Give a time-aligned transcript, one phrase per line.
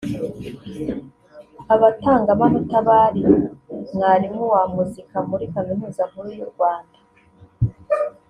[1.73, 3.23] Abatangamanota bari
[3.95, 6.97] Mwalimu wa muzika muri Kaminuza Nkuru y’u Rwanda